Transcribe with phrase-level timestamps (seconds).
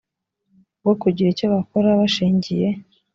[0.81, 2.67] bwo kugira icyo bakora bashingiye